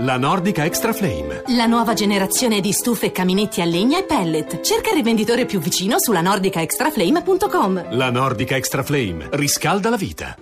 [0.00, 1.42] La Nordica Extra Flame.
[1.48, 4.62] La nuova generazione di stufe e caminetti a legna e pellet.
[4.62, 7.94] Cerca il rivenditore più vicino sulla nordicaextraflame.com.
[7.94, 10.38] La Nordica Extra Flame riscalda la vita.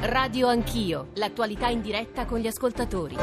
[0.00, 3.16] Radio Anch'io, l'attualità in diretta con gli ascoltatori.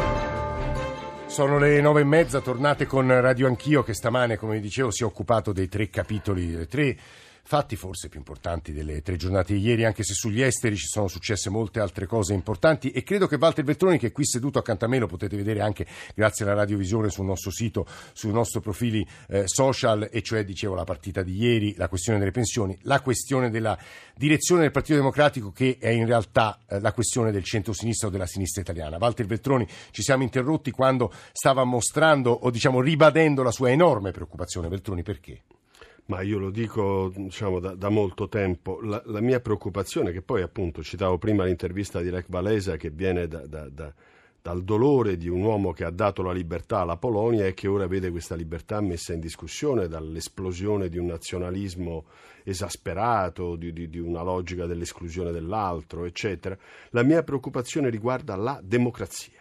[1.27, 5.05] Sono le nove e mezza, tornate con Radio Anch'io che stamane, come dicevo, si è
[5.05, 6.97] occupato dei tre capitoli, delle tre
[7.47, 11.07] fatti forse più importanti delle tre giornate di ieri, anche se sugli esteri ci sono
[11.07, 14.85] successe molte altre cose importanti e credo che Walter Veltroni, che è qui seduto accanto
[14.85, 19.05] a me, lo potete vedere anche grazie alla radiovisione sul nostro sito, sui nostri profili
[19.27, 23.51] eh, social, e cioè, dicevo, la partita di ieri, la questione delle pensioni, la questione
[23.51, 23.77] della
[24.15, 28.25] direzione del Partito Democratico, che è in realtà eh, la questione del centro-sinistra o della
[28.25, 28.97] sinistra italiana.
[28.99, 34.67] Walter Veltroni, ci siamo interrotti quando stava mostrando o diciamo ribadendo la sua enorme preoccupazione.
[34.67, 35.43] Veltroni, perché?
[36.07, 40.43] Ma io lo dico diciamo, da, da, molto tempo, la, la, mia preoccupazione, che poi
[40.43, 43.93] appunto citavo prima l'intervista di Lech Walesa che viene da, da,
[44.45, 47.87] dal dolore di un uomo che ha dato la libertà alla Polonia e che ora
[47.87, 52.05] vede questa libertà messa in discussione dall'esplosione di un nazionalismo
[52.43, 56.55] esasperato, di, di, di una logica dell'esclusione dell'altro, eccetera.
[56.91, 59.34] La mia preoccupazione riguarda la democrazia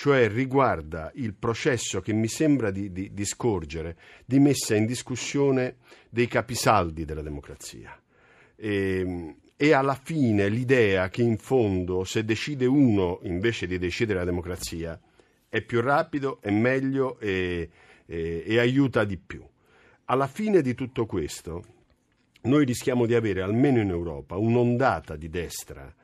[0.00, 5.76] cioè riguarda il processo che mi sembra di, di, di scorgere di messa in discussione
[6.08, 8.00] dei capisaldi della democrazia.
[8.56, 14.24] E, e alla fine l'idea che in fondo se decide uno invece di decidere la
[14.24, 14.98] democrazia
[15.50, 17.68] è più rapido, è meglio e,
[18.06, 19.46] e, e aiuta di più.
[20.06, 21.62] Alla fine di tutto questo
[22.44, 25.94] noi rischiamo di avere almeno in Europa un'ondata di destra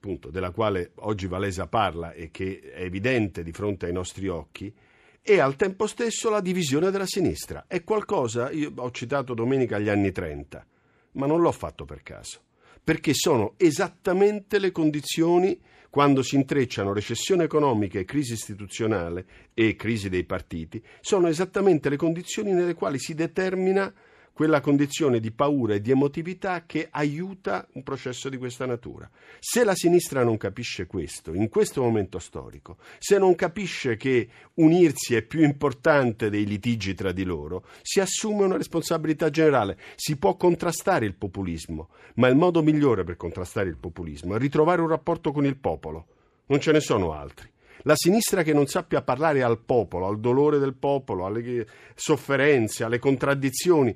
[0.00, 4.72] appunto, della quale oggi Valesa parla e che è evidente di fronte ai nostri occhi,
[5.20, 7.66] e al tempo stesso la divisione della sinistra.
[7.66, 10.66] È qualcosa, io ho citato domenica gli anni 30,
[11.12, 12.40] ma non l'ho fatto per caso,
[12.82, 20.08] perché sono esattamente le condizioni quando si intrecciano recessione economica e crisi istituzionale e crisi
[20.08, 23.92] dei partiti, sono esattamente le condizioni nelle quali si determina
[24.40, 29.06] quella condizione di paura e di emotività che aiuta un processo di questa natura.
[29.38, 35.14] Se la sinistra non capisce questo, in questo momento storico, se non capisce che unirsi
[35.14, 39.76] è più importante dei litigi tra di loro, si assume una responsabilità generale.
[39.94, 44.80] Si può contrastare il populismo, ma il modo migliore per contrastare il populismo è ritrovare
[44.80, 46.06] un rapporto con il popolo.
[46.46, 47.46] Non ce ne sono altri.
[47.82, 52.98] La sinistra che non sappia parlare al popolo, al dolore del popolo, alle sofferenze, alle
[52.98, 53.94] contraddizioni,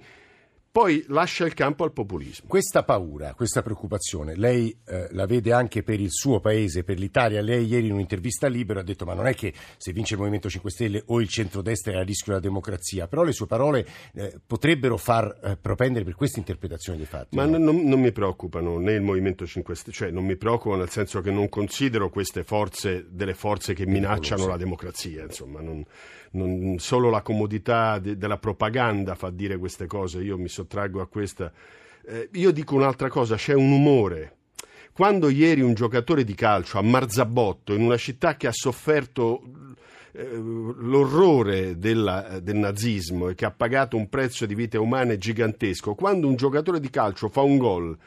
[0.74, 2.48] poi lascia il campo al populismo.
[2.48, 7.40] Questa paura, questa preoccupazione, lei eh, la vede anche per il suo paese, per l'Italia.
[7.42, 10.18] Lei ieri in un'intervista a Libero ha detto ma non è che se vince il
[10.18, 13.86] Movimento 5 Stelle o il centrodestra è a rischio la democrazia, però le sue parole
[14.14, 17.36] eh, potrebbero far eh, propendere per questa interpretazione dei fatti.
[17.36, 17.56] Ma no?
[17.56, 21.20] non, non, mi preoccupano né il Movimento 5 Stelle, cioè non mi preoccupano nel senso
[21.20, 25.84] che non considero queste forze delle forze che minacciano la democrazia, insomma, non,
[26.34, 31.06] non, solo la comodità de, della propaganda fa dire queste cose, io mi sottraggo a
[31.06, 31.52] questa.
[32.06, 34.36] Eh, io dico un'altra cosa, c'è un umore.
[34.92, 39.42] Quando ieri un giocatore di calcio a Marzabotto, in una città che ha sofferto
[40.12, 45.94] eh, l'orrore della, del nazismo e che ha pagato un prezzo di vite umane gigantesco,
[45.94, 47.98] quando un giocatore di calcio fa un gol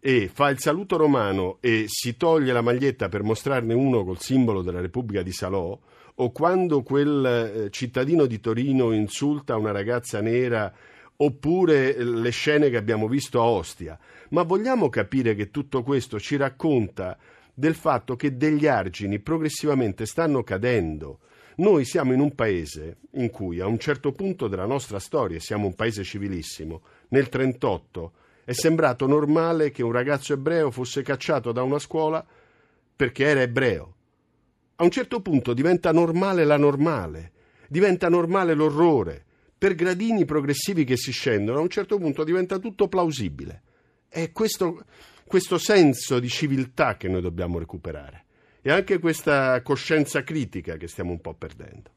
[0.00, 4.62] e fa il saluto romano e si toglie la maglietta per mostrarne uno col simbolo
[4.62, 5.78] della Repubblica di Salò,
[6.16, 7.24] o quando quel
[7.64, 10.72] eh, cittadino di Torino insulta una ragazza nera
[11.16, 13.98] oppure eh, le scene che abbiamo visto a Ostia.
[14.30, 17.16] Ma vogliamo capire che tutto questo ci racconta
[17.54, 21.20] del fatto che degli argini progressivamente stanno cadendo.
[21.56, 25.66] Noi siamo in un paese in cui a un certo punto della nostra storia, siamo
[25.66, 28.12] un paese civilissimo, nel 1938
[28.44, 32.24] è sembrato normale che un ragazzo ebreo fosse cacciato da una scuola
[32.96, 33.94] perché era ebreo.
[34.82, 37.30] A un certo punto diventa normale la normale,
[37.68, 39.24] diventa normale l'orrore.
[39.56, 43.62] Per gradini progressivi che si scendono, a un certo punto diventa tutto plausibile.
[44.08, 44.84] È questo,
[45.24, 48.24] questo senso di civiltà che noi dobbiamo recuperare
[48.60, 51.90] e anche questa coscienza critica che stiamo un po' perdendo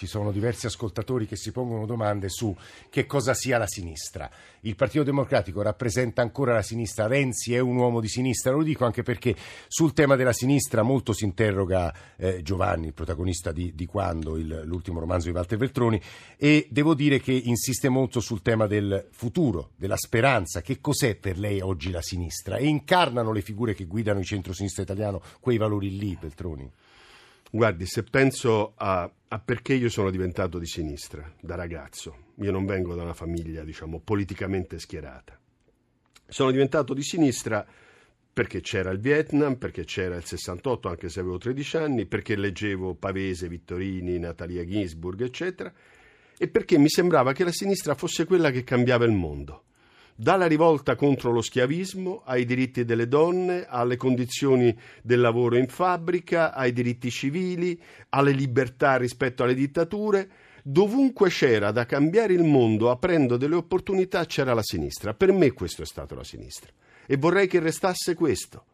[0.00, 2.56] ci sono diversi ascoltatori che si pongono domande su
[2.88, 4.30] che cosa sia la sinistra.
[4.60, 8.86] Il Partito Democratico rappresenta ancora la sinistra, Renzi è un uomo di sinistra, lo dico
[8.86, 9.36] anche perché
[9.68, 14.62] sul tema della sinistra molto si interroga eh, Giovanni, il protagonista di, di Quando, il,
[14.64, 16.00] l'ultimo romanzo di Walter Veltroni,
[16.38, 21.38] e devo dire che insiste molto sul tema del futuro, della speranza, che cos'è per
[21.38, 25.94] lei oggi la sinistra e incarnano le figure che guidano il centro-sinistra italiano quei valori
[25.98, 26.72] lì, Veltroni?
[27.52, 32.64] Guardi, se penso a, a, perché io sono diventato di sinistra da ragazzo, io non
[32.64, 35.36] vengo da una famiglia, diciamo, politicamente schierata.
[36.28, 37.66] Sono diventato di sinistra
[38.32, 42.94] perché c'era il Vietnam, perché c'era il 68, anche se avevo 13 anni, perché leggevo
[42.94, 45.72] Pavese, Vittorini, Natalia Ginsburg, eccetera,
[46.38, 49.64] e perché mi sembrava che la sinistra fosse quella che cambiava il mondo.
[50.20, 56.52] Dalla rivolta contro lo schiavismo, ai diritti delle donne, alle condizioni del lavoro in fabbrica,
[56.52, 57.80] ai diritti civili,
[58.10, 60.28] alle libertà rispetto alle dittature,
[60.62, 65.14] dovunque c'era da cambiare il mondo aprendo delle opportunità c'era la sinistra.
[65.14, 66.70] Per me questo è stato la sinistra.
[67.06, 68.64] E vorrei che restasse questo.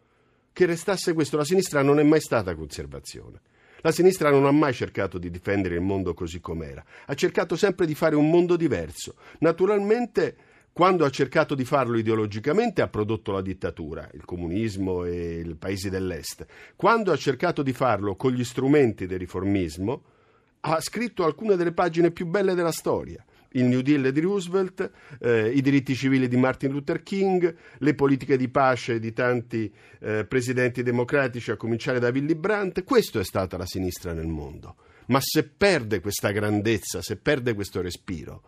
[0.53, 1.37] Che restasse questo.
[1.37, 3.39] La sinistra non è mai stata conservazione.
[3.83, 7.87] La sinistra non ha mai cercato di difendere il mondo così com'era, ha cercato sempre
[7.87, 9.15] di fare un mondo diverso.
[9.39, 10.46] Naturalmente,
[10.77, 15.89] quando ha cercato di farlo ideologicamente, ha prodotto la dittatura, il comunismo e i paesi
[15.89, 16.45] dell'Est.
[16.77, 20.03] Quando ha cercato di farlo con gli strumenti del riformismo,
[20.61, 25.49] ha scritto alcune delle pagine più belle della storia il New Deal di Roosevelt, eh,
[25.49, 30.83] i diritti civili di Martin Luther King, le politiche di pace di tanti eh, presidenti
[30.83, 32.85] democratici, a cominciare da Willy Brandt.
[32.85, 34.77] Questo è stata la sinistra nel mondo.
[35.07, 38.43] Ma se perde questa grandezza, se perde questo respiro,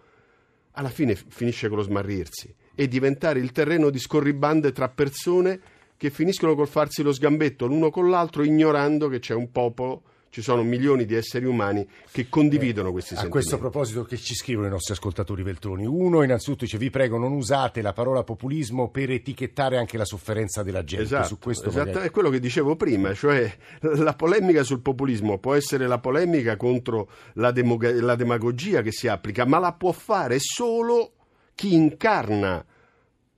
[0.79, 5.61] alla fine finisce con lo smarrirsi e diventare il terreno di scorribande tra persone
[5.97, 10.43] che finiscono col farsi lo sgambetto l'uno con l'altro, ignorando che c'è un popolo ci
[10.43, 13.37] sono milioni di esseri umani che condividono eh, questi sentimenti.
[13.37, 15.87] A questo proposito che ci scrivono i nostri ascoltatori Veltroni?
[15.87, 20.63] Uno innanzitutto dice vi prego non usate la parola populismo per etichettare anche la sofferenza
[20.63, 21.05] della gente.
[21.05, 22.07] Esatto, esatto magari...
[22.07, 27.09] è quello che dicevo prima, cioè la polemica sul populismo può essere la polemica contro
[27.35, 31.13] la, demog- la demagogia che si applica, ma la può fare solo
[31.55, 32.65] chi incarna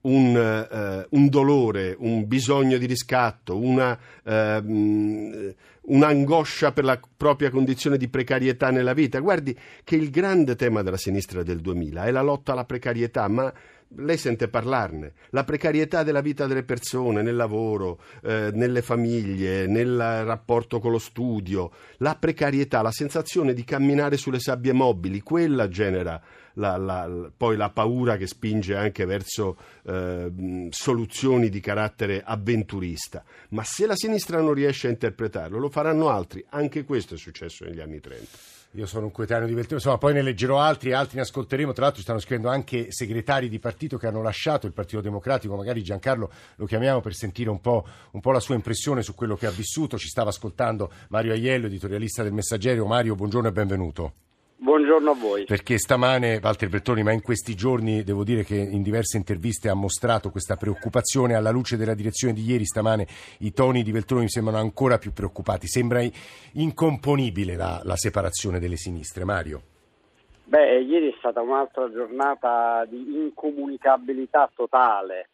[0.02, 7.96] un, uh, un, dolore, un bisogno di riscatto, una, uh, un'angoscia per la propria condizione
[7.96, 9.18] di precarietà nella vita.
[9.18, 13.52] Guardi che il grande tema della sinistra del 2000 è la lotta alla precarietà, ma
[13.96, 19.96] lei sente parlarne, la precarietà della vita delle persone, nel lavoro, eh, nelle famiglie, nel
[19.96, 26.22] rapporto con lo studio, la precarietà, la sensazione di camminare sulle sabbie mobili, quella genera
[26.60, 33.24] la, la, poi la paura che spinge anche verso eh, soluzioni di carattere avventurista.
[33.50, 36.44] Ma se la sinistra non riesce a interpretarlo, lo faranno altri.
[36.50, 38.58] Anche questo è successo negli anni 30.
[38.74, 41.82] Io sono un coetaneo di Veltroni, insomma poi ne leggerò altri, altri ne ascolteremo, tra
[41.82, 45.82] l'altro ci stanno scrivendo anche segretari di partito che hanno lasciato il Partito Democratico, magari
[45.82, 49.46] Giancarlo lo chiamiamo per sentire un po', un po', la sua impressione su quello che
[49.46, 52.86] ha vissuto, ci stava ascoltando Mario Aiello, editorialista del Messaggero.
[52.86, 54.12] Mario, buongiorno e benvenuto.
[54.62, 55.44] Buongiorno a voi.
[55.46, 59.74] Perché stamane Walter Bertoni, ma in questi giorni devo dire che in diverse interviste ha
[59.74, 63.06] mostrato questa preoccupazione alla luce della direzione di ieri, stamane
[63.38, 65.66] i toni di Bertoni mi sembrano ancora più preoccupati.
[65.66, 66.02] Sembra
[66.52, 69.24] incomponibile la, la separazione delle sinistre.
[69.24, 69.62] Mario.
[70.44, 75.30] Beh, ieri è stata un'altra giornata di incomunicabilità totale.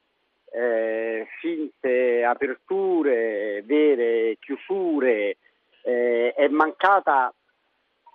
[0.52, 5.36] Eh, finte aperture, vere chiusure,
[5.82, 7.34] eh, è mancata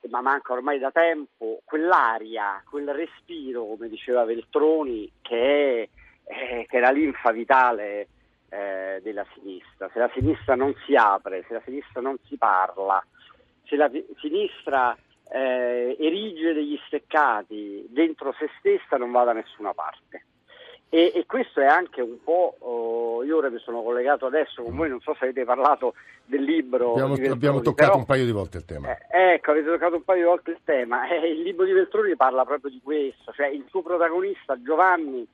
[0.09, 5.89] ma manca ormai da tempo, quell'aria, quel respiro, come diceva Veltroni, che
[6.25, 8.07] è, eh, che è la linfa vitale
[8.49, 9.89] eh, della sinistra.
[9.91, 13.03] Se la sinistra non si apre, se la sinistra non si parla,
[13.65, 13.89] se la
[14.19, 14.97] sinistra
[15.29, 20.25] eh, erige degli steccati dentro se stessa non va da nessuna parte.
[20.93, 24.75] E, e, questo è anche un po', oh, io ora mi sono collegato adesso con
[24.75, 25.93] voi, non so se avete parlato
[26.25, 26.91] del libro.
[26.91, 28.97] Abbiamo, Veltroni, abbiamo toccato però, un paio di volte il tema.
[28.97, 31.07] Eh, ecco, avete toccato un paio di volte il tema.
[31.07, 35.25] Eh, il libro di Veltroni parla proprio di questo, cioè il suo protagonista Giovanni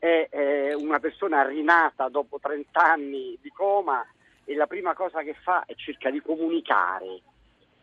[0.00, 4.04] è, è una persona rinata dopo 30 anni di coma
[4.44, 7.20] e la prima cosa che fa è cerca di comunicare,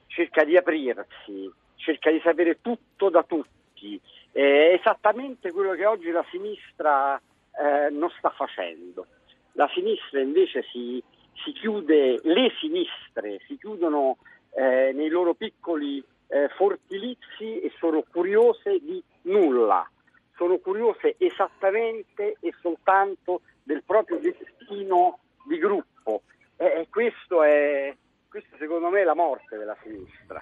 [0.07, 6.25] cerca di aprirsi, cerca di sapere tutto da tutti è esattamente quello che oggi la
[6.29, 9.05] sinistra eh, non sta facendo.
[9.53, 11.03] La sinistra invece si,
[11.43, 14.17] si chiude, le sinistre si chiudono
[14.53, 19.88] eh, nei loro piccoli eh, fortilizi e sono curiose di nulla,
[20.35, 26.21] sono curiose esattamente e soltanto del proprio destino di gruppo.
[26.55, 27.95] E questo è,
[28.29, 30.41] questo secondo me è la morte della sinistra.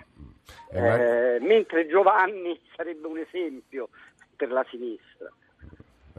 [0.71, 3.89] Eh, eh, mentre Giovanni sarebbe un esempio
[4.35, 5.31] per la sinistra.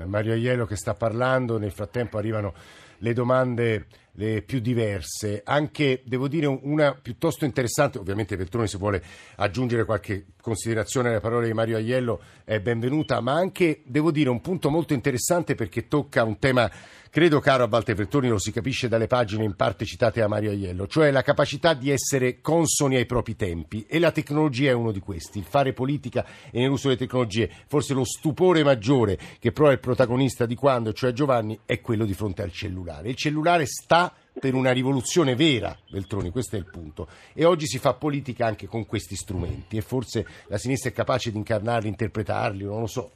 [0.04, 2.54] Mario Aiello che sta parlando, nel frattempo arrivano
[3.00, 3.86] le domande
[4.20, 9.02] le più diverse, anche devo dire una piuttosto interessante, ovviamente Veltroni se vuole
[9.36, 14.40] aggiungere qualche considerazione alle parole di Mario Aiello è benvenuta, ma anche devo dire un
[14.40, 16.70] punto molto interessante perché tocca un tema
[17.10, 20.50] credo caro a Walter Veltroni, lo si capisce dalle pagine in parte citate da Mario
[20.50, 23.84] Aiello, cioè la capacità di essere consoni ai propri tempi.
[23.88, 27.94] E la tecnologia è uno di questi, il fare politica e nell'uso delle tecnologie, forse
[27.94, 32.42] lo stupore maggiore che prova il protagonista di quando, cioè Giovanni, è quello di fronte
[32.42, 32.89] al cellulare.
[32.98, 37.08] Il cellulare sta per una rivoluzione vera, Veltroni, questo è il punto.
[37.32, 41.30] E oggi si fa politica anche con questi strumenti e forse la sinistra è capace
[41.30, 43.12] di incarnarli, interpretarli, non lo so.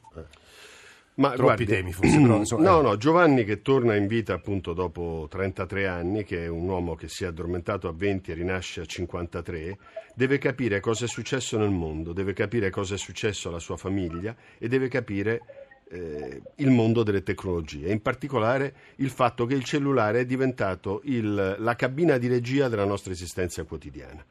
[1.17, 2.83] Ma Troppi guardi, temi forse, però insomma, No, eh.
[2.83, 7.07] no, Giovanni che torna in vita appunto dopo 33 anni, che è un uomo che
[7.07, 9.77] si è addormentato a 20 e rinasce a 53,
[10.13, 14.35] deve capire cosa è successo nel mondo, deve capire cosa è successo alla sua famiglia
[14.57, 20.21] e deve capire eh, il mondo delle tecnologie, in particolare il fatto che il cellulare
[20.21, 24.25] è diventato il- la cabina di regia della nostra esistenza quotidiana.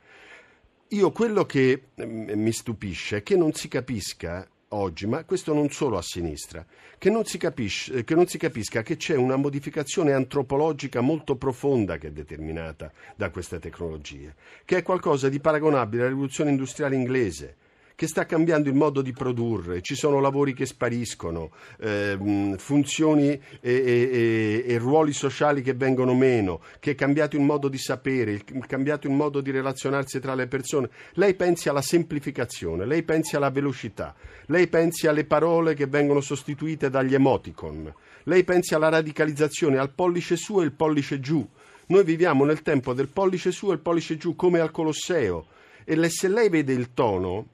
[0.89, 5.71] Io quello che mm, mi stupisce è che non si capisca oggi, ma questo non
[5.71, 6.67] solo a sinistra,
[6.99, 12.09] che non capisce- che non si capisca che c'è una modificazione antropologica molto profonda che
[12.09, 14.35] è determinata da queste tecnologie,
[14.65, 17.57] che è qualcosa di paragonabile alla rivoluzione industriale inglese
[17.95, 23.41] che sta cambiando il modo di produrre, ci sono lavori che spariscono, ehm, funzioni e,
[23.61, 28.59] e- e- ruoli sociali che vengono meno, che è cambiato il modo di sapere, è
[28.67, 30.91] cambiato il modo di relazionarsi tra le persone.
[31.15, 34.15] Lei pensi alla semplificazione, lei pensi alla velocità,
[34.47, 37.93] lei pensi alle parole che vengono sostituite dagli emoticon,
[38.25, 41.47] lei pensi alla radicalizzazione, al pollice su e il pollice giù.
[41.87, 45.47] Noi viviamo nel tempo del pollice su e il pollice giù come al Colosseo.
[45.85, 47.49] E se lei vede il tono,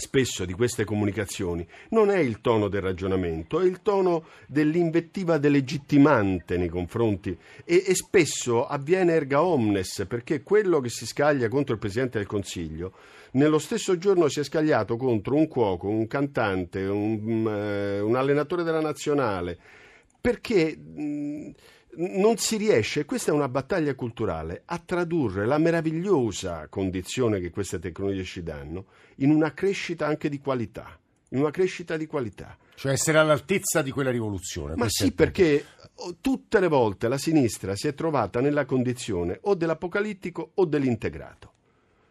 [0.00, 6.56] spesso di queste comunicazioni non è il tono del ragionamento, è il tono dell'invettiva delegittimante
[6.56, 11.80] nei confronti e, e spesso avviene erga omnes perché quello che si scaglia contro il
[11.80, 12.92] Presidente del Consiglio
[13.32, 18.64] nello stesso giorno si è scagliato contro un cuoco, un cantante, un, eh, un allenatore
[18.64, 19.56] della nazionale.
[20.20, 21.50] Perché mh,
[21.96, 27.78] non si riesce, questa è una battaglia culturale, a tradurre la meravigliosa condizione che queste
[27.78, 30.98] tecnologie ci danno in una crescita anche di qualità,
[31.30, 32.56] in una crescita di qualità.
[32.74, 34.74] Cioè essere all'altezza di quella rivoluzione.
[34.76, 39.54] Ma sì, perché oh, tutte le volte la sinistra si è trovata nella condizione o
[39.54, 41.49] dell'apocalittico o dell'integrato.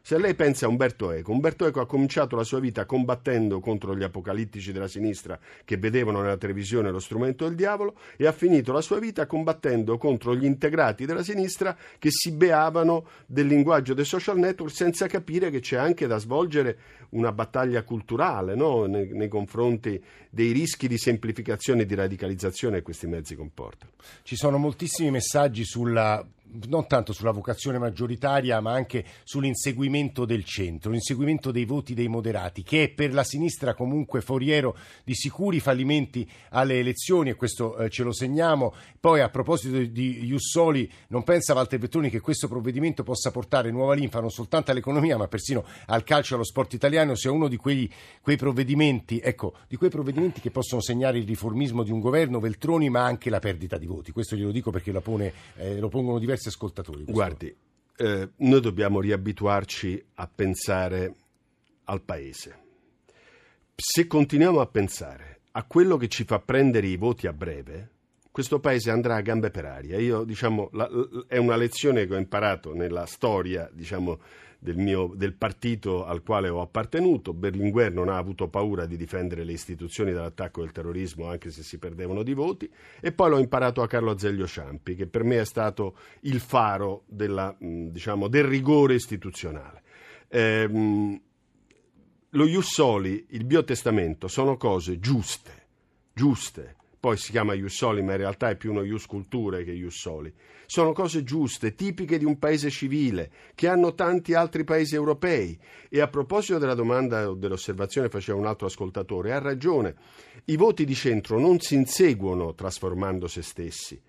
[0.10, 3.96] Se lei pensa a Umberto Eco, Umberto Eco ha cominciato la sua vita combattendo contro
[3.96, 8.74] gli apocalittici della sinistra che vedevano nella televisione lo strumento del diavolo e ha finito
[8.74, 14.04] la sua vita combattendo contro gli integrati della sinistra che si beavano del linguaggio dei
[14.04, 18.88] social network senza capire che c'è anche da svolgere una battaglia culturale no?
[18.88, 23.92] nei, nei confronti dei rischi di semplificazione e di radicalizzazione che questi mezzi comportano.
[24.24, 26.26] Ci sono moltissimi messaggi sulla
[26.68, 32.64] non tanto sulla vocazione maggioritaria, ma anche sull'inseguimento del centro, l'inseguimento dei voti dei moderati,
[32.64, 37.90] che è per la sinistra comunque foriero di sicuri fallimenti alle elezioni, e questo eh,
[37.90, 38.74] ce lo segniamo.
[39.00, 43.94] Poi, a proposito di, Jussoli, non pensa Walter Vettoni che questo provvedimento possa portare nuova
[43.94, 47.58] linfa non soltanto all'economia, ma persino al calcio e allo sport italiano, sia uno di
[47.58, 47.92] quei,
[48.22, 52.90] quei provvedimenti, ecco, di quei provvedimenti che possono segnare il riformismo di un governo, Veltroni,
[52.90, 54.12] ma anche la perdita di voti.
[54.12, 57.04] Questo glielo dico perché lo, pone, eh, lo pongono diversi ascoltatori.
[57.04, 57.12] questo.
[57.14, 57.56] Guardi,
[57.98, 61.14] eh, noi dobbiamo riabituarci a pensare
[61.86, 62.58] al paese.
[63.76, 67.90] Se continuiamo a pensare a quello che ci fa prendere i voti a breve,
[68.32, 69.98] questo paese andrà a gambe per aria.
[69.98, 74.20] Io, diciamo, la- l- è una lezione che ho imparato nella storia, diciamo,
[74.60, 77.34] del, mio, del partito al quale ho appartenuto.
[77.34, 81.78] Berlinguer non ha avuto paura di difendere le istituzioni dall'attacco del terrorismo, anche se si
[81.80, 82.70] perdevano di voti.
[83.00, 87.04] E poi l'ho imparato a Carlo Azeglio Ciampi, che per me è stato il faro
[87.08, 89.82] della, mh, diciamo, del rigore istituzionale.
[90.28, 91.22] Ehm,
[92.34, 95.68] lo Ius Soli, il biotestamento, sono cose giuste,
[96.14, 96.76] giuste.
[97.00, 99.98] Poi si chiama Ius Soli, ma in realtà è più uno Ius Culture che Ius
[99.98, 100.34] Soli.
[100.66, 105.58] Sono cose giuste, tipiche di un paese civile, che hanno tanti altri paesi europei.
[105.88, 109.96] E a proposito della domanda o dell'osservazione faceva un altro ascoltatore, ha ragione.
[110.46, 114.00] I voti di centro non si inseguono trasformando se stessi.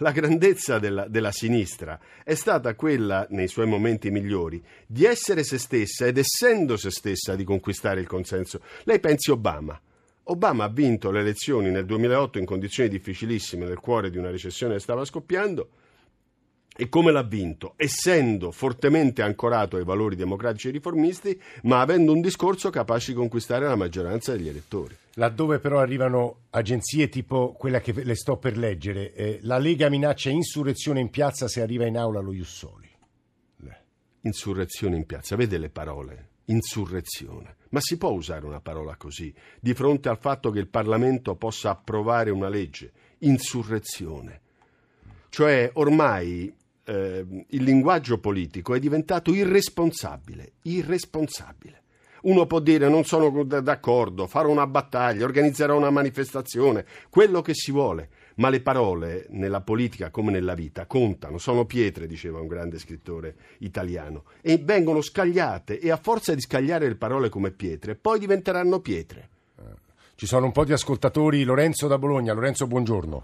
[0.00, 5.58] La grandezza della, della sinistra è stata quella, nei suoi momenti migliori, di essere se
[5.58, 8.60] stessa ed essendo se stessa di conquistare il consenso.
[8.84, 9.80] Lei pensi Obama.
[10.28, 14.74] Obama ha vinto le elezioni nel 2008 in condizioni difficilissime, nel cuore di una recessione
[14.74, 15.68] che stava scoppiando,
[16.78, 17.72] E come l'ha vinto?
[17.76, 23.66] Essendo fortemente ancorato ai valori democratici e riformisti, ma avendo un discorso capace di conquistare
[23.66, 24.94] la maggioranza degli elettori.
[25.14, 30.28] Laddove però arrivano agenzie tipo quella che le sto per leggere, eh, la Lega minaccia
[30.28, 32.90] insurrezione in piazza se arriva in aula lo Jussoli.
[34.20, 36.28] Insurrezione in piazza, vede le parole?
[36.46, 37.55] Insurrezione.
[37.70, 41.70] Ma si può usare una parola così di fronte al fatto che il Parlamento possa
[41.70, 42.92] approvare una legge?
[43.18, 44.40] Insurrezione.
[45.28, 46.54] Cioè ormai
[46.84, 51.82] eh, il linguaggio politico è diventato irresponsabile, irresponsabile.
[52.22, 57.70] Uno può dire non sono d'accordo, farò una battaglia, organizzerò una manifestazione, quello che si
[57.70, 62.78] vuole, ma le parole nella politica come nella vita contano, sono pietre, diceva un grande
[62.78, 68.18] scrittore italiano, e vengono scagliate e a forza di scagliare le parole come pietre, poi
[68.18, 69.28] diventeranno pietre.
[70.16, 73.22] Ci sono un po' di ascoltatori, Lorenzo da Bologna, Lorenzo buongiorno.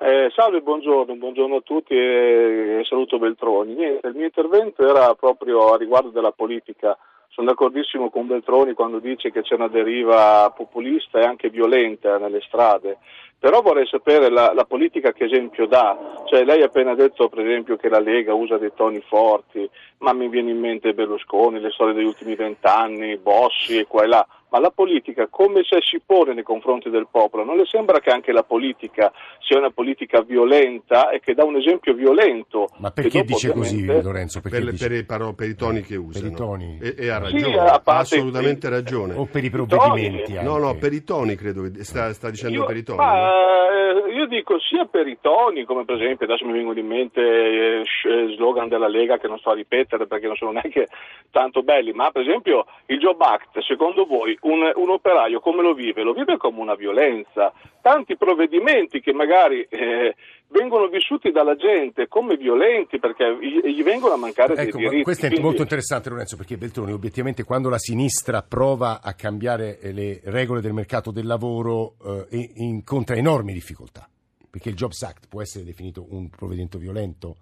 [0.00, 3.74] Eh, salve, buongiorno, buongiorno a tutti e, e saluto Beltroni.
[3.74, 6.98] Niente, il mio intervento era proprio a riguardo della politica.
[7.28, 12.40] Sono d'accordissimo con Beltroni quando dice che c'è una deriva populista e anche violenta nelle
[12.40, 12.98] strade,
[13.44, 16.22] però vorrei sapere la, la, politica che esempio dà.
[16.24, 20.14] Cioè, lei ha appena detto per esempio che la Lega usa dei toni forti, ma
[20.14, 24.26] mi viene in mente Berlusconi, le storie degli ultimi vent'anni, Bossi e qua e là
[24.54, 27.42] ma la politica come se si pone nei confronti del popolo?
[27.42, 31.56] Non le sembra che anche la politica sia una politica violenta e che dà un
[31.56, 32.68] esempio violento?
[32.76, 33.86] Ma perché dice ovviamente...
[33.86, 34.40] così Lorenzo?
[34.40, 34.86] Per, dice...
[34.86, 35.32] per, i paro...
[35.32, 36.24] per, i toni che usano.
[36.24, 36.78] Per i toni.
[36.80, 39.14] E, e ha ragione, sì, ha assolutamente ragione.
[39.14, 42.64] O per i provvedimenti No, no, per i toni credo che sta, sta dicendo io,
[42.64, 42.98] per i toni.
[42.98, 44.08] Ma, no?
[44.08, 47.20] Eh, io dico sia per i toni, come per esempio adesso mi vengono in mente
[47.20, 50.88] eh, eh, slogan della Lega che non sto a ripetere perché non sono neanche
[51.30, 55.74] tanto belli, ma per esempio il Job Act, secondo voi un, un, operaio come lo
[55.74, 56.02] vive?
[56.02, 57.52] Lo vive come una violenza.
[57.82, 60.14] Tanti provvedimenti che magari eh,
[60.48, 65.02] vengono vissuti dalla gente come violenti perché gli vengono a mancare ecco, dei diritti.
[65.02, 65.44] Questo è Quindi...
[65.44, 70.62] molto interessante Lorenzo perché Beltroni obiettivamente quando la sinistra prova a cambiare eh, le regole
[70.62, 71.96] del mercato del lavoro
[72.30, 74.08] eh, incontra enormi difficoltà
[74.54, 77.36] perché il Jobs Act può essere definito un provvedimento violento.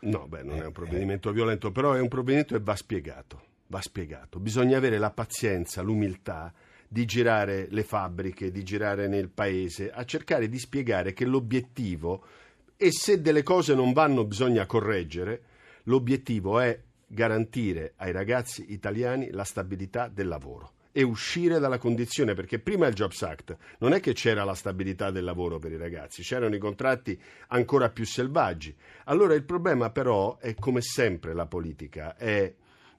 [0.00, 3.80] No, beh, non è un provvedimento violento, però è un provvedimento e va spiegato va
[3.80, 4.40] spiegato.
[4.40, 6.52] Bisogna avere la pazienza, l'umiltà
[6.88, 12.24] di girare le fabbriche, di girare nel paese, a cercare di spiegare che l'obiettivo,
[12.76, 15.42] e se delle cose non vanno bisogna correggere,
[15.84, 22.58] l'obiettivo è garantire ai ragazzi italiani la stabilità del lavoro e uscire dalla condizione, perché
[22.58, 26.22] prima il Jobs Act non è che c'era la stabilità del lavoro per i ragazzi,
[26.22, 27.16] c'erano i contratti
[27.50, 28.74] ancora più selvaggi.
[29.04, 32.52] Allora il problema però è come sempre la politica, è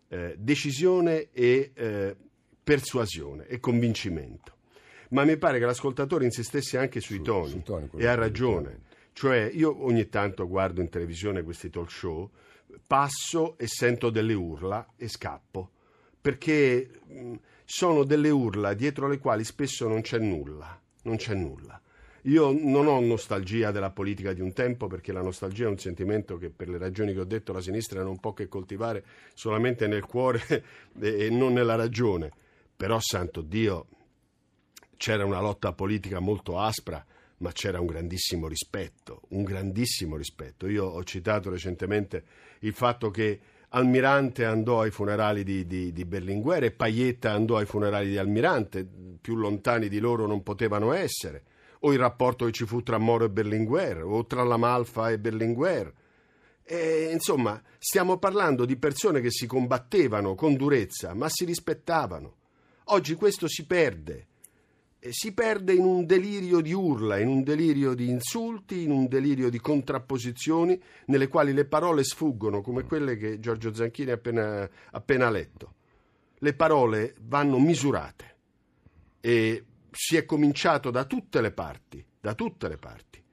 [0.07, 2.15] eh, decisione e eh,
[2.63, 4.53] persuasione e convincimento.
[5.09, 8.79] Ma mi pare che l'ascoltatore insistesse anche sui Su, toni, sui toni e ha ragione.
[9.11, 12.31] Cioè, io ogni tanto guardo in televisione questi talk show,
[12.87, 15.69] passo e sento delle urla e scappo,
[16.21, 17.33] perché mh,
[17.71, 21.79] sono delle urla dietro le quali spesso non c'è nulla, non c'è nulla.
[22.23, 26.37] Io non ho nostalgia della politica di un tempo perché la nostalgia è un sentimento
[26.37, 29.05] che per le ragioni che ho detto la sinistra non può che coltivare
[29.35, 30.41] solamente nel cuore
[30.99, 32.31] e non nella ragione.
[32.75, 33.85] Però, santo Dio,
[34.97, 37.05] c'era una lotta politica molto aspra,
[37.37, 40.67] ma c'era un grandissimo rispetto, un grandissimo rispetto.
[40.67, 42.23] Io ho citato recentemente
[42.61, 47.65] il fatto che Almirante andò ai funerali di, di, di Berlinguer e Paietta andò ai
[47.65, 48.87] funerali di Almirante,
[49.21, 51.43] più lontani di loro non potevano essere
[51.81, 55.19] o il rapporto che ci fu tra Moro e Berlinguer, o tra la Malfa e
[55.19, 55.93] Berlinguer.
[56.63, 62.35] E, insomma, stiamo parlando di persone che si combattevano con durezza, ma si rispettavano.
[62.85, 64.27] Oggi questo si perde.
[65.01, 69.07] E si perde in un delirio di urla, in un delirio di insulti, in un
[69.07, 74.69] delirio di contrapposizioni nelle quali le parole sfuggono, come quelle che Giorgio Zanchini ha appena,
[74.91, 75.75] appena letto.
[76.39, 78.35] Le parole vanno misurate
[79.21, 83.23] e si è cominciato da tutte le parti, da tutte le parti,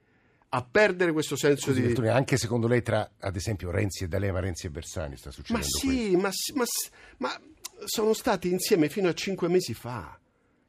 [0.50, 1.86] a perdere questo senso Scusi, di...
[1.88, 5.66] Bertone, anche secondo lei tra, ad esempio, Renzi e D'Alema, Renzi e Bersani sta succedendo
[5.66, 6.64] ma sì, ma, ma,
[7.18, 7.40] ma
[7.84, 10.18] sono stati insieme fino a cinque mesi fa.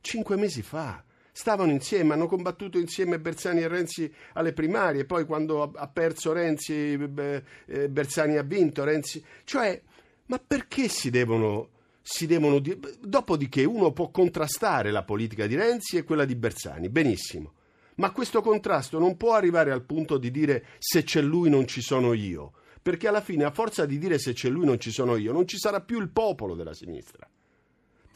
[0.07, 5.63] Cinque mesi fa stavano insieme, hanno combattuto insieme Bersani e Renzi alle primarie, poi quando
[5.63, 9.21] ha perso Renzi, eh, Bersani ha vinto, Renzi...
[9.43, 9.81] Cioè,
[10.27, 12.61] ma perché si devono si devono.
[13.01, 17.51] Dopodiché uno può contrastare la politica di Renzi e quella di Bersani, benissimo.
[17.95, 21.81] Ma questo contrasto non può arrivare al punto di dire se c'è lui non ci
[21.81, 25.17] sono io, perché alla fine, a forza di dire se c'è lui non ci sono
[25.17, 27.29] io, non ci sarà più il popolo della sinistra.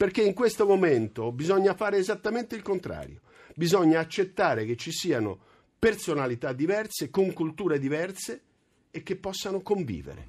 [0.02, 3.20] Perché in questo momento bisogna fare esattamente il contrario.
[3.54, 5.38] Bisogna accettare che ci siano
[5.78, 8.42] personalità diverse, con culture diverse,
[8.90, 10.26] e che possano convivere.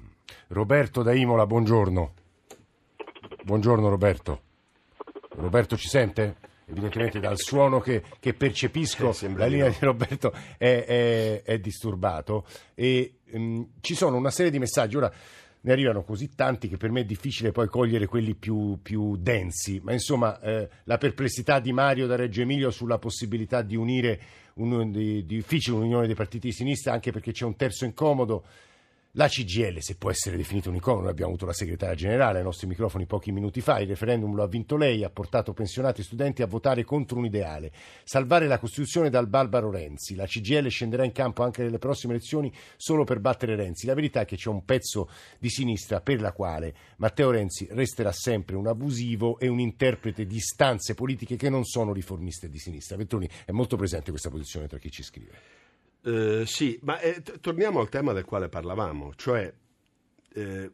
[0.50, 2.14] Roberto da Imola, buongiorno.
[3.42, 4.42] Buongiorno Roberto.
[5.30, 6.36] Roberto ci sente?
[6.66, 9.76] Evidentemente dal suono che, che percepisco sembra la di linea no.
[9.76, 14.96] di Roberto è, è- è disturbato e ehm, ci sono una serie di messaggi.
[14.96, 15.12] Ora
[15.64, 19.80] ne arrivano così tanti che per me è difficile poi cogliere quelli più, più densi,
[19.82, 24.20] ma insomma eh, la perplessità di Mario da Reggio Emilio sulla possibilità di unire
[24.54, 28.44] un, di, di difficile un'unione dei partiti di sinistra anche perché c'è un terzo incomodo.
[29.16, 32.44] La CGL, se può essere definito un icono, noi abbiamo avuto la segretaria generale ai
[32.44, 36.04] nostri microfoni pochi minuti fa, il referendum lo ha vinto lei, ha portato pensionati e
[36.04, 37.70] studenti a votare contro un ideale,
[38.02, 40.16] salvare la Costituzione dal barbaro Renzi.
[40.16, 43.86] La CGL scenderà in campo anche nelle prossime elezioni solo per battere Renzi.
[43.86, 48.10] La verità è che c'è un pezzo di sinistra per la quale Matteo Renzi resterà
[48.10, 52.96] sempre un abusivo e un interprete di istanze politiche che non sono riformiste di sinistra.
[52.96, 55.53] Veltroni è molto presente questa posizione tra chi ci scrive.
[56.06, 59.50] Eh, sì, ma eh, t- torniamo al tema del quale parlavamo, cioè
[60.34, 60.70] eh,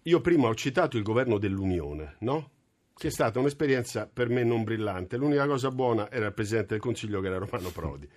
[0.00, 2.50] io prima ho citato il governo dell'Unione, no?
[2.94, 5.18] Che è stata un'esperienza per me non brillante.
[5.18, 8.08] L'unica cosa buona era il Presidente del Consiglio che era Romano Prodi.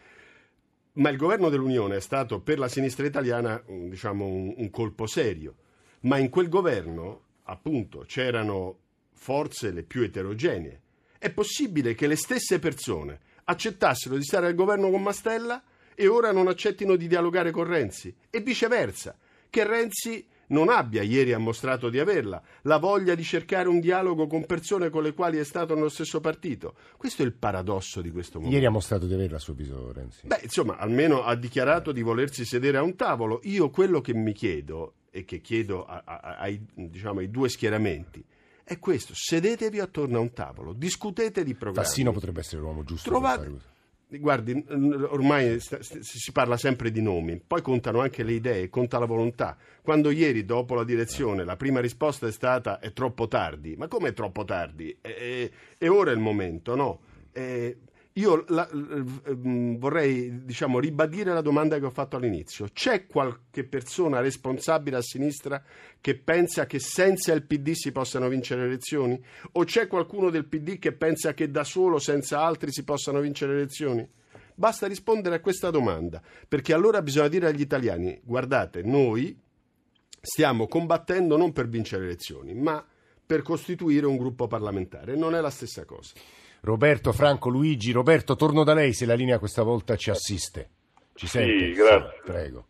[0.93, 5.55] Ma il governo dell'Unione è stato per la sinistra italiana diciamo, un, un colpo serio.
[6.01, 8.79] Ma in quel governo, appunto, c'erano
[9.11, 10.81] forze le più eterogenee.
[11.19, 15.61] È possibile che le stesse persone accettassero di stare al governo con Mastella
[15.95, 19.17] e ora non accettino di dialogare con Renzi e viceversa,
[19.49, 24.27] che Renzi non abbia, ieri ha mostrato di averla, la voglia di cercare un dialogo
[24.27, 26.75] con persone con le quali è stato nello stesso partito.
[26.97, 28.55] Questo è il paradosso di questo momento.
[28.55, 30.27] Ieri ha mostrato di averla a suo avviso Renzi.
[30.27, 33.39] Beh, insomma, almeno ha dichiarato di volersi sedere a un tavolo.
[33.43, 38.21] Io quello che mi chiedo e che chiedo a- a- ai, diciamo, ai due schieramenti
[38.65, 41.87] è questo: sedetevi attorno a un tavolo, discutete di programmi.
[41.87, 43.69] Fassino potrebbe essere l'uomo giusto Trovate-.
[44.13, 44.65] Guardi,
[45.09, 49.55] ormai si parla sempre di nomi, poi contano anche le idee, conta la volontà.
[49.81, 54.09] Quando ieri, dopo la direzione, la prima risposta è stata è troppo tardi, ma come
[54.09, 54.97] è troppo tardi?
[55.01, 55.49] E
[55.87, 56.99] ora è il momento, no?
[57.31, 57.77] E
[58.13, 62.67] io la- mm, vorrei diciamo, ribadire la domanda che ho fatto all'inizio.
[62.73, 65.63] C'è qualche persona responsabile a sinistra
[66.01, 69.23] che pensa che senza il PD si possano vincere le elezioni?
[69.53, 73.53] O c'è qualcuno del PD che pensa che da solo, senza altri, si possano vincere
[73.53, 74.09] le elezioni?
[74.55, 79.35] Basta rispondere a questa domanda, perché allora bisogna dire agli italiani, guardate, noi
[80.19, 82.85] stiamo combattendo non per vincere le elezioni, ma
[83.25, 85.15] per costituire un gruppo parlamentare.
[85.15, 86.13] Non è la stessa cosa.
[86.61, 90.69] Roberto, Franco, Luigi, Roberto, torno da lei se la linea questa volta ci assiste.
[91.15, 91.71] Ci sente?
[91.71, 92.21] grazie.
[92.23, 92.65] Prego.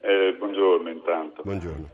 [0.00, 1.42] Eh, buongiorno intanto.
[1.42, 1.90] Buongiorno.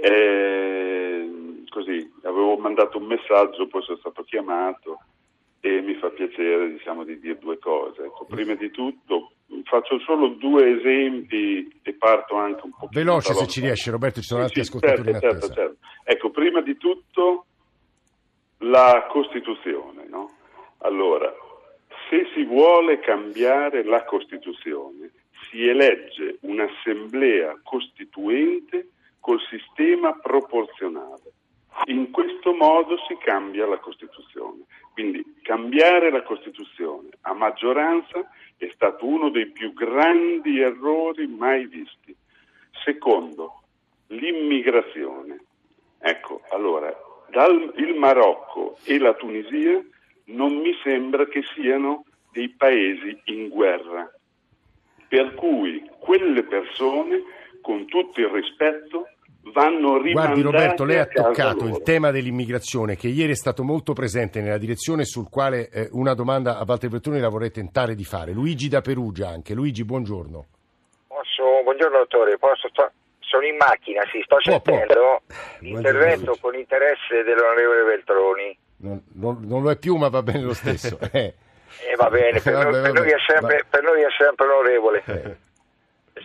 [0.00, 5.00] Eh, così, avevo mandato un messaggio, poi sono stato chiamato
[5.60, 8.04] e mi fa piacere diciamo, di dire due cose.
[8.04, 9.32] Ecco, prima di tutto
[9.64, 14.26] faccio solo due esempi e parto anche un po' Veloce se ci riesce, Roberto, ci
[14.26, 15.54] sono altri ascoltatori in certo, attesa.
[15.54, 15.86] certo, certo.
[16.04, 17.46] Ecco, prima di tutto
[18.58, 20.01] la Costituzione.
[20.82, 21.32] Allora,
[22.08, 25.10] se si vuole cambiare la Costituzione,
[25.48, 28.88] si elegge un'assemblea costituente
[29.20, 31.32] col sistema proporzionale.
[31.86, 34.64] In questo modo si cambia la Costituzione.
[34.92, 42.14] Quindi cambiare la Costituzione a maggioranza è stato uno dei più grandi errori mai visti.
[42.84, 43.62] Secondo,
[44.08, 45.44] l'immigrazione.
[46.00, 46.94] Ecco, allora,
[47.30, 49.82] dal il Marocco e la Tunisia
[50.26, 54.10] non mi sembra che siano dei paesi in guerra.
[55.08, 57.22] Per cui quelle persone,
[57.60, 59.08] con tutto il rispetto,
[59.52, 61.76] vanno rimandate Guardi Roberto, lei ha toccato loro.
[61.76, 66.14] il tema dell'immigrazione che ieri è stato molto presente nella direzione sul quale eh, una
[66.14, 68.32] domanda a Walter Veltroni la vorrei tentare di fare.
[68.32, 69.54] Luigi da Perugia anche.
[69.54, 70.46] Luigi, buongiorno.
[71.08, 75.22] Posso, buongiorno dottore, posso, sto- sono in macchina, sì, sto sentendo
[75.60, 78.58] l'intervento con interesse dell'onorevole Veltroni.
[78.82, 80.98] Non, non- non lo è più, ma va bene lo stesso.
[81.12, 81.34] Eh.
[81.88, 84.46] E va bene, per, Vabbè, noi, per vabbè, noi è sempre, per noi è sempre
[84.46, 85.02] onorevole.
[85.06, 85.36] Eh.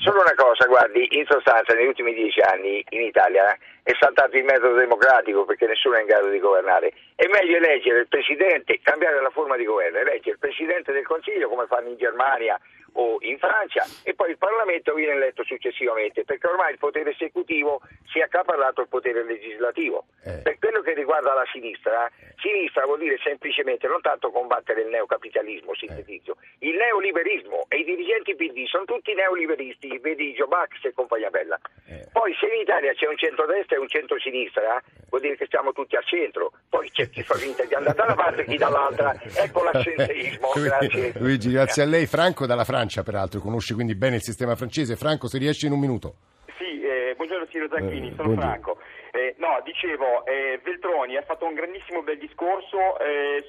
[0.04, 4.44] Solo una cosa, guardi, in sostanza negli ultimi dieci anni in Italia è saltato il
[4.44, 6.92] metodo democratico perché nessuno è in grado di governare.
[7.16, 11.48] È meglio eleggere il Presidente, cambiare la forma di governo, eleggere il Presidente del Consiglio
[11.48, 12.60] come fanno in Germania
[12.98, 17.82] o in Francia e poi il Parlamento viene eletto successivamente perché ormai il potere esecutivo
[18.12, 20.06] si è accaparrato il potere legislativo.
[20.24, 20.42] Eh.
[20.44, 25.76] Per quello che riguarda la sinistra, sinistra vuol dire semplicemente non tanto combattere il neocapitalismo,
[25.76, 31.30] sintetizzo, il neoliberismo e i dirigenti PD sono tutti neoliberisti, vedi Gio Bax e compagnia
[31.30, 31.60] bella.
[31.88, 32.08] Eh.
[32.12, 35.96] Poi se in Italia c'è un centrodestra e un centrosinistra, vuol dire che stiamo tutti
[35.96, 39.14] al centro, poi c'è chi fa finta di andare da una parte e chi dall'altra,
[39.22, 41.14] ecco l'assenteismo, grazie.
[41.20, 42.06] Luigi, grazie a lei.
[42.08, 42.87] Franco dalla Francia.
[42.88, 44.96] Francia, peraltro, conosce quindi bene il sistema francese.
[44.96, 46.16] Franco, se riesce in un minuto.
[46.58, 48.40] Sì, eh, buongiorno signor Zanchini, Eh, sono buongiorno.
[48.40, 48.80] Franco.
[49.12, 53.44] Eh, no, dicevo, eh, Veltroni ha fatto un grandissimo bel discorso eh,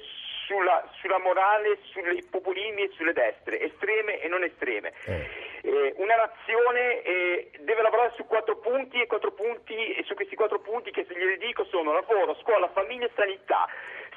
[0.45, 4.91] sulla, sulla morale, sui populismi e sulle destre, estreme e non estreme.
[5.07, 10.35] Eh, una nazione eh, deve lavorare su quattro punti e quattro punti e su questi
[10.35, 13.67] quattro punti che se glieli dico sono lavoro, scuola, famiglia e sanità.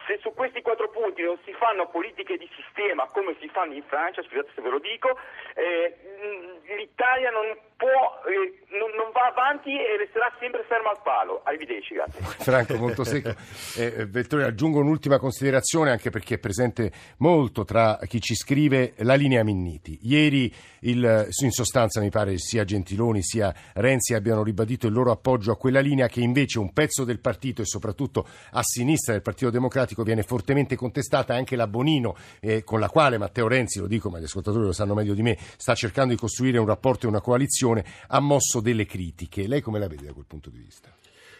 [0.07, 3.83] Se su questi quattro punti non si fanno politiche di sistema come si fanno in
[3.85, 5.17] Francia, scusate se ve lo dico,
[5.55, 5.95] eh,
[6.77, 11.43] l'Italia non può, eh, non, non va avanti e resterà sempre ferma al palo.
[11.45, 12.21] Arrivederci, grazie.
[12.43, 13.31] Franco molto secco.
[13.77, 18.95] Eh, eh, Vettori, aggiungo un'ultima considerazione anche perché è presente molto tra chi ci scrive
[18.99, 19.99] la linea Minniti.
[20.03, 25.53] Ieri il- in sostanza mi pare sia Gentiloni sia Renzi abbiano ribadito il loro appoggio
[25.53, 29.51] a quella linea che invece un pezzo del partito e soprattutto a sinistra del Partito
[29.51, 34.11] Democratico viene fortemente contestata anche la Bonino eh, con la quale Matteo Renzi, lo dico
[34.11, 37.09] ma gli ascoltatori lo sanno meglio di me, sta cercando di costruire un rapporto e
[37.09, 39.47] una coalizione, ha mosso delle critiche.
[39.47, 40.95] Lei come la vede da quel punto di vista?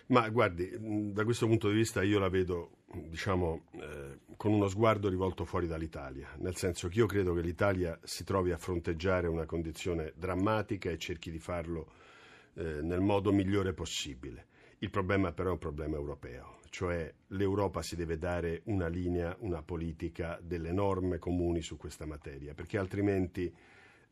[0.07, 0.71] Ma guardi,
[1.13, 5.67] da questo punto di vista io la vedo, diciamo, eh, con uno sguardo rivolto fuori
[5.67, 10.91] dall'Italia, nel senso che io credo che l'Italia si trovi a fronteggiare una condizione drammatica
[10.91, 11.93] e cerchi di farlo
[12.55, 14.47] eh, nel modo migliore possibile.
[14.79, 19.63] Il problema però è un problema europeo, cioè l'Europa si deve dare una linea, una
[19.63, 23.55] politica, delle norme comuni su questa materia, perché altrimenti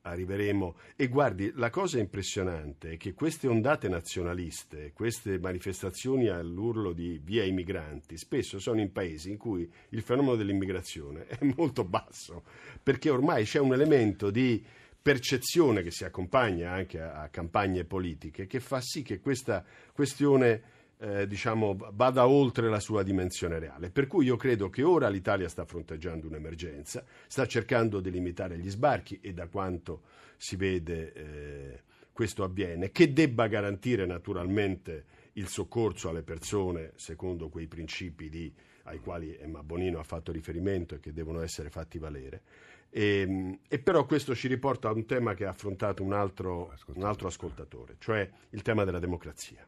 [0.03, 0.77] arriveremo.
[0.94, 7.44] E guardi, la cosa impressionante è che queste ondate nazionaliste, queste manifestazioni all'urlo di via
[7.44, 12.42] i migranti, spesso sono in paesi in cui il fenomeno dell'immigrazione è molto basso,
[12.83, 14.62] perché ormai c'è un elemento di
[15.01, 20.80] percezione che si accompagna anche a, a campagne politiche che fa sì che questa questione
[21.01, 23.91] eh, diciamo, vada oltre la sua dimensione reale.
[23.91, 28.69] Per cui io credo che ora l'Italia sta fronteggiando un'emergenza, sta cercando di limitare gli
[28.69, 30.03] sbarchi e da quanto
[30.37, 31.83] si vede eh,
[32.13, 38.53] questo avviene, che debba garantire naturalmente il soccorso alle persone secondo quei principi di-
[38.85, 42.43] ai quali Emma Bonino ha fatto riferimento e che devono essere fatti valere.
[42.91, 47.05] E, e però questo ci riporta a un tema che ha affrontato un altro, un
[47.05, 49.67] altro ascoltatore, cioè il tema della democrazia.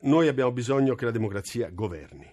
[0.00, 2.30] Noi abbiamo bisogno che la democrazia governi.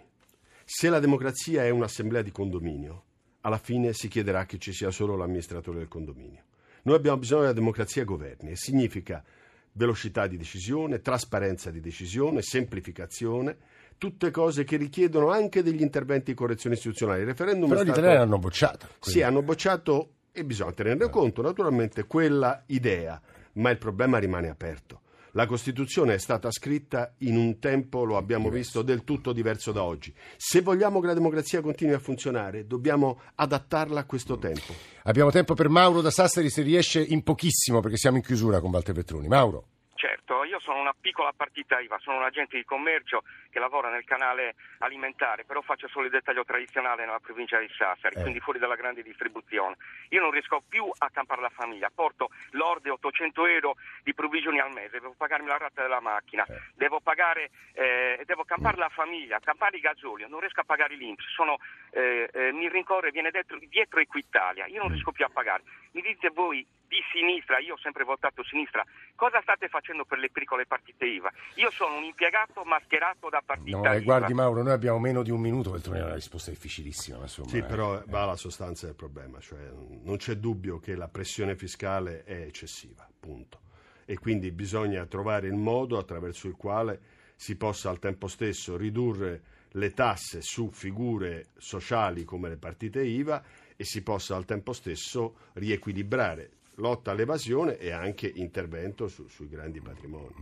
[0.64, 3.04] Se la democrazia è un'assemblea di condominio,
[3.42, 6.44] alla fine si chiederà che ci sia solo l'amministratore del condominio.
[6.84, 9.24] Noi abbiamo bisogno che la democrazia governi e significa
[9.72, 13.58] velocità di decisione, trasparenza di decisione, semplificazione,
[13.98, 17.22] tutte cose che richiedono anche degli interventi di correzione istituzionale.
[17.22, 18.00] Il referendum Però è gli stato...
[18.00, 18.88] italiani hanno bocciato.
[19.00, 23.20] Sì, hanno bocciato e bisogna tenerne conto naturalmente quella idea,
[23.54, 25.02] ma il problema rimane aperto.
[25.36, 29.84] La Costituzione è stata scritta in un tempo, lo abbiamo visto, del tutto diverso da
[29.84, 30.16] oggi.
[30.38, 34.74] Se vogliamo che la democrazia continui a funzionare, dobbiamo adattarla a questo tempo.
[35.04, 38.72] Abbiamo tempo per Mauro da Sassari, se riesce in pochissimo perché siamo in chiusura con
[38.72, 39.28] Walter Vetroni.
[39.28, 39.66] Mauro.
[39.96, 43.24] Certo, io sono una piccola partita IVA, sono un agente di commercio
[43.56, 48.18] che lavora nel canale alimentare, però faccio solo il dettaglio tradizionale nella provincia di Sassari,
[48.18, 48.22] Eh.
[48.22, 49.78] quindi fuori dalla grande distribuzione.
[50.10, 54.74] Io non riesco più a campare la famiglia, porto lorde 800 euro di provvigioni al
[54.74, 56.60] mese, devo pagarmi la rata della macchina, Eh.
[56.76, 61.24] devo pagare, eh, devo campare la famiglia, campare i gasolio, non riesco a pagare l'Inps,
[61.34, 61.58] sono,
[61.92, 65.64] eh, eh, mi rincorre, viene dietro, dietro Equitalia, io non riesco più a pagare.
[65.92, 68.84] Mi dite voi di sinistra, io ho sempre votato sinistra,
[69.16, 71.32] cosa state facendo per le piccole partite IVA?
[71.56, 75.32] Io sono un impiegato mascherato da partita No, eh, guardi Mauro, noi abbiamo meno di
[75.32, 77.18] un minuto, Vetroni è una risposta difficilissima.
[77.18, 77.64] ma Insomma, Sì, eh.
[77.64, 79.72] però va alla sostanza del problema, cioè
[80.04, 83.62] non c'è dubbio che la pressione fiscale è eccessiva, punto.
[84.06, 87.00] E quindi bisogna trovare il modo attraverso il quale
[87.36, 93.44] si possa al tempo stesso ridurre le tasse su figure sociali come le partite IVA
[93.76, 99.82] e si possa al tempo stesso riequilibrare lotta all'evasione e anche intervento su- sui grandi
[99.82, 100.34] patrimoni.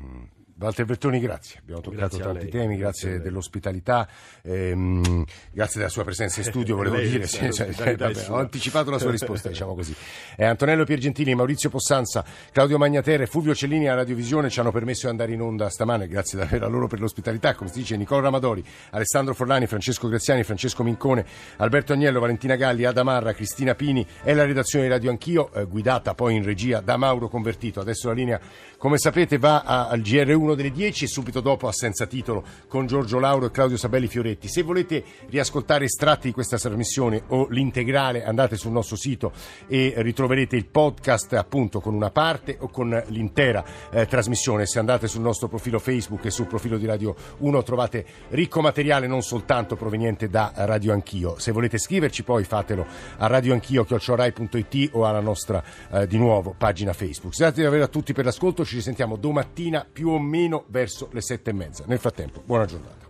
[0.60, 1.60] Walter Bertoni, grazie.
[1.60, 4.08] Abbiamo toccato Grazie tanti temi, Grazie grazie, dell'ospitalità,
[4.44, 7.28] ehm, grazie della sua presenza in studio, volevo Lei, dire.
[7.28, 9.96] sì, cioè, vabbè, ho anticipato la sua risposta, diciamo così.
[10.38, 15.12] Eh, Antonello Piergentili, Maurizio Possanza, Claudio Magnatere, Fulvio Cellini a Radiovisione ci hanno permesso di
[15.12, 18.64] andare in onda stamane, grazie davvero a loro per l'ospitalità, come si dice Nicola Ramadori,
[18.92, 21.26] Alessandro Forlani, Francesco Graziani, Francesco Mincone,
[21.58, 25.66] Alberto Agnello, Valentina Galli, Ada Marra, Cristina Pini e la redazione di Radio Anch'io, eh,
[25.66, 27.80] guidata poi in regia da Mauro Convertito.
[27.80, 28.40] Adesso la linea,
[28.78, 32.44] come sapete, va a- al GR1 uno delle 10 e subito dopo a senza titolo
[32.68, 34.48] con Giorgio Lauro e Claudio Sabelli Fioretti.
[34.48, 39.32] Se volete riascoltare estratti di questa trasmissione o l'integrale andate sul nostro sito
[39.68, 44.66] e ritroverete il podcast appunto con una parte o con l'intera eh, trasmissione.
[44.66, 49.08] Se andate sul nostro profilo Facebook e sul profilo di Radio 1 trovate ricco materiale
[49.08, 51.40] non soltanto proveniente da Radio Anch'io.
[51.40, 52.86] Se volete scriverci poi fatelo
[53.18, 57.36] a radioanchio.it o alla nostra eh, di nuovo pagina Facebook.
[57.36, 61.22] Grazie davvero a tutti per l'ascolto, ci risentiamo domattina più o meno cammino verso le
[61.22, 61.84] sette e mezza.
[61.86, 63.06] Nel frattempo, buona giornata.